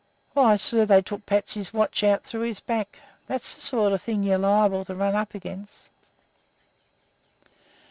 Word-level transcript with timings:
Why, 0.33 0.55
sir, 0.55 0.83
they 0.87 1.03
took 1.03 1.27
'Patsy's' 1.27 1.75
watch 1.75 2.03
out 2.03 2.23
through 2.23 2.41
his 2.47 2.59
back. 2.59 2.97
That's 3.27 3.53
the 3.53 3.61
sort 3.61 3.93
of 3.93 4.01
thing 4.01 4.23
you're 4.23 4.39
liable 4.39 4.83
to 4.85 4.95
run 4.95 5.13
up 5.13 5.35
against." 5.35 5.89